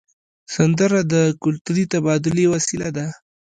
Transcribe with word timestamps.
سندره 0.55 0.99
د 1.13 1.15
کلتوري 1.43 1.83
تبادلې 1.93 2.45
وسیله 2.53 2.89
ده 2.97 3.05